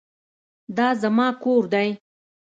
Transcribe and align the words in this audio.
دا 0.77 0.87
زما 1.01 1.27
کور 1.43 1.63
دی. 1.73 1.89